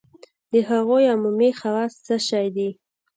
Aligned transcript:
د 0.51 0.53
هغو 0.69 0.95
عمومي 1.11 1.51
خواص 1.59 1.93
څه 2.05 2.15
شی 2.27 2.47
دي؟ 2.55 2.69